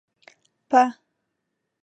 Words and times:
په 0.71 0.79